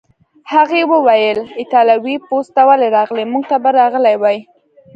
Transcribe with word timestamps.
هغې 0.53 0.81
وویل: 0.91 1.39
ایټالوي 1.59 2.15
پوځ 2.27 2.45
ته 2.55 2.61
ولې 2.69 2.87
راغلې؟ 2.97 3.23
موږ 3.31 3.43
ته 3.51 3.57
به 3.63 3.69
راغلی 3.79 4.15
وای. 4.21 4.37